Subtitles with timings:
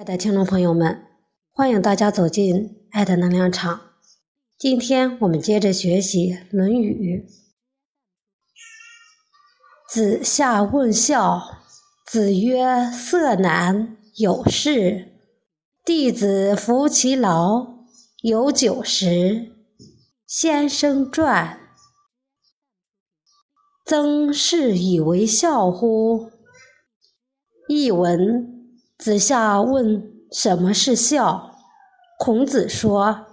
[0.00, 1.04] 亲爱的听众朋友们，
[1.50, 3.78] 欢迎大家走进爱的能量场。
[4.58, 7.28] 今天我们接着学习《论语》。
[9.92, 11.58] 子夏问孝，
[12.06, 15.18] 子曰：“色难，有事。
[15.84, 17.84] 弟子服其劳，
[18.22, 19.52] 有酒食。”
[20.26, 21.60] 先生传。
[23.84, 26.30] 曾是以为孝乎？
[27.68, 28.56] 译文。
[29.00, 31.56] 子夏问：“什么是孝？”
[32.20, 33.24] 孔子说：“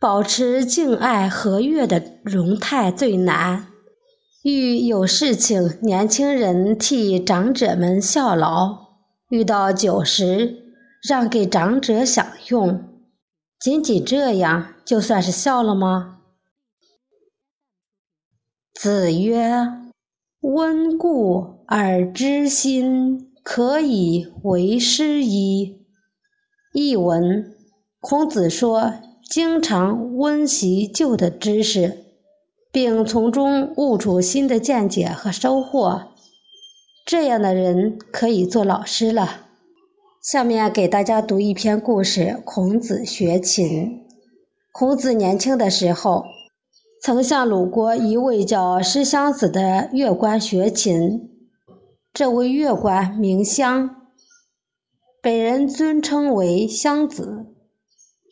[0.00, 3.68] 保持敬爱和悦的容态最难。
[4.42, 10.74] 遇有事情，年轻人替长者们效劳；遇到酒食，
[11.08, 13.04] 让给长者享用。
[13.60, 16.22] 仅仅这样，就算是孝了吗？”
[18.74, 19.68] 子曰
[20.42, 25.80] ：“温故而知新。”可以为师矣。
[26.72, 27.52] 译文：
[28.00, 28.92] 孔子说，
[29.28, 32.04] 经常温习旧的知识，
[32.70, 36.08] 并从中悟出新的见解和收获，
[37.04, 39.46] 这样的人可以做老师了。
[40.22, 44.02] 下面给大家读一篇故事：孔子学琴。
[44.70, 46.24] 孔子年轻的时候，
[47.02, 51.29] 曾向鲁国一位叫师襄子的乐官学琴。
[52.12, 54.08] 这位乐官名襄，
[55.22, 57.54] 被人尊称为襄子。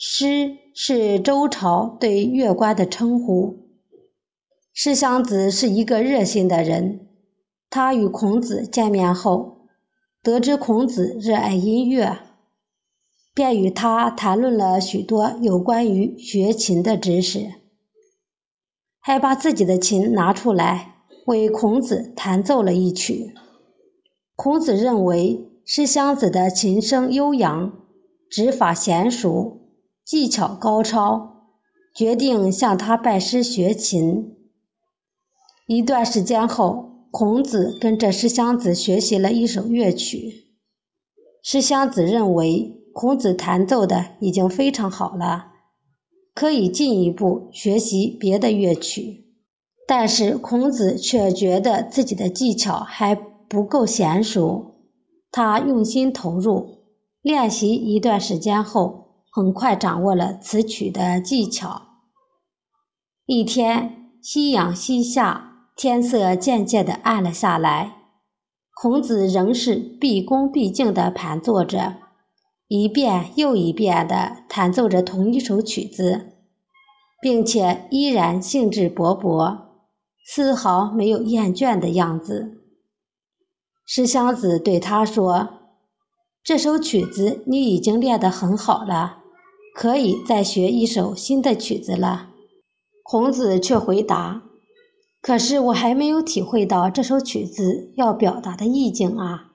[0.00, 3.68] 师是周朝对乐官的称呼。
[4.72, 7.08] 师襄子是一个热心的人。
[7.70, 9.68] 他与孔子见面后，
[10.22, 12.18] 得知孔子热爱音乐，
[13.32, 17.46] 便与他谈论了许多有关于学琴的知识，
[18.98, 23.34] 还把自己的琴拿出来为孔子弹奏了一曲。
[24.38, 27.72] 孔子认为师襄子的琴声悠扬，
[28.30, 29.62] 指法娴熟，
[30.04, 31.48] 技巧高超，
[31.92, 34.36] 决定向他拜师学琴。
[35.66, 40.44] 一段时间后，孔子跟着师襄子学习了一首乐曲。
[41.42, 45.46] 师襄子认为孔子弹奏的已经非常好了，
[46.32, 49.24] 可以进一步学习别的乐曲。
[49.84, 53.20] 但是孔子却觉得自己的技巧还。
[53.48, 54.74] 不够娴熟，
[55.30, 56.84] 他用心投入
[57.22, 61.82] 练习一段时间后，很快掌握了此曲的技巧。
[63.26, 67.96] 一天，夕阳西下，天色渐渐的暗了下来。
[68.74, 71.96] 孔子仍是毕恭毕敬地盘坐着，
[72.68, 76.34] 一遍又一遍地弹奏着同一首曲子，
[77.20, 79.58] 并且依然兴致勃勃，
[80.24, 82.57] 丝毫没有厌倦的样子。
[83.90, 85.48] 石祥子对他说
[86.44, 89.20] ：“这首曲子你已经练得很好了，
[89.74, 92.28] 可以再学一首新的曲子了。”
[93.02, 94.42] 孔子却回答
[95.22, 99.52] ：“可是我还没有体会到这首曲子要表达的意境啊！”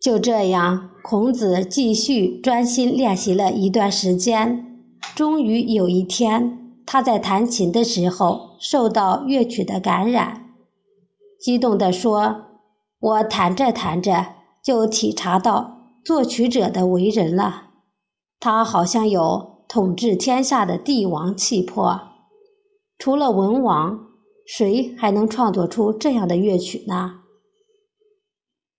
[0.00, 4.84] 就这样，孔子继续专心练习了一段时间，
[5.16, 10.54] 终于有一天，他在弹琴的时候受到乐曲的感染，
[11.40, 12.51] 激动地说。
[13.02, 17.70] 我弹着弹着，就体察到作曲者的为人了。
[18.38, 22.00] 他好像有统治天下的帝王气魄。
[22.96, 24.06] 除了文王，
[24.46, 27.22] 谁还能创作出这样的乐曲呢？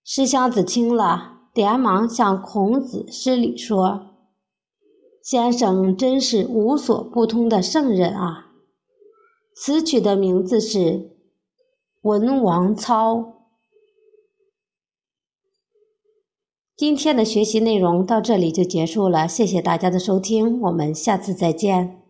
[0.02, 4.14] 师襄子听了，连忙向孔子施礼说
[5.22, 8.52] ：“先生真是无所不通的圣人啊！
[9.54, 10.78] 此曲的名字是
[12.00, 13.16] 《文王操》。”
[16.76, 22.00] 今天的学习内容到这里就结束了，谢谢大家的收听，我们下次再见。